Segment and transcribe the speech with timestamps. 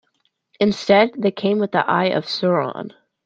[0.59, 2.91] Instead, they came with the Eye of Sauron.